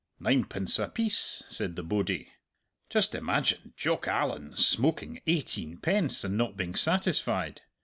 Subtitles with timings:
[0.19, 2.33] 'Ninepence a piece!' said the bodie.
[2.89, 7.61] Just imagine Jock Allan smoking eighteen pence, and not being satisfied!